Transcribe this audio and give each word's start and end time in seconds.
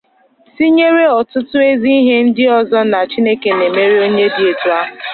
tinyere 0.55 1.03
ọtụtụ 1.19 1.57
ezi 1.71 1.89
ihe 1.99 2.15
ndị 2.25 2.43
ọzọ 2.59 2.79
na 2.91 2.99
Chineke 3.11 3.49
na-emere 3.57 3.95
onye 4.05 4.25
dị 4.35 4.43
etu 4.51 4.67
ahụ 4.79 4.93